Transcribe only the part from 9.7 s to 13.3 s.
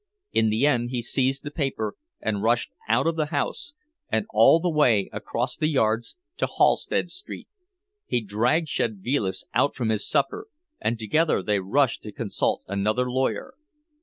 from his supper, and together they rushed to consult another